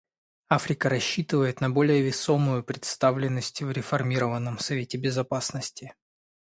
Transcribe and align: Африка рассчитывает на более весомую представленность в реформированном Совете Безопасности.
Африка 0.49 0.89
рассчитывает 0.89 1.61
на 1.61 1.69
более 1.69 2.01
весомую 2.01 2.63
представленность 2.63 3.61
в 3.61 3.69
реформированном 3.69 4.57
Совете 4.57 4.97
Безопасности. 4.97 5.93